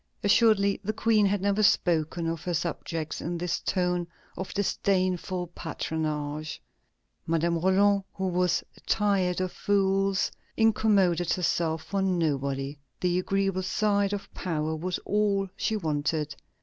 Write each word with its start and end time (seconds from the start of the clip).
Assuredly, 0.23 0.79
the 0.83 0.93
Queen 0.93 1.27
had 1.27 1.43
never 1.43 1.61
spoken 1.61 2.25
of 2.25 2.41
her 2.45 2.55
subjects 2.55 3.21
in 3.21 3.37
this 3.37 3.59
tone 3.59 4.07
of 4.35 4.51
disdainful 4.51 5.45
patronage. 5.53 6.39
[Illustration: 6.59 6.63
MADAME 7.27 7.53
ROLAND] 7.59 7.63
Madame 7.67 7.77
Roland, 7.81 8.03
who 8.15 8.27
"was 8.29 8.63
tired 8.87 9.39
of 9.39 9.51
fools," 9.51 10.31
incommoded 10.57 11.31
herself 11.33 11.83
for 11.83 12.01
nobody. 12.01 12.79
The 12.99 13.19
agreeable 13.19 13.61
side 13.61 14.11
of 14.11 14.33
power 14.33 14.75
was 14.75 14.97
all 15.05 15.47
she 15.55 15.77
wanted. 15.77 16.35